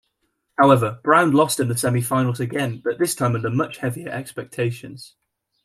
[0.57, 5.13] However, Brown lost in the semi-finals again but this time under much heavier expectations.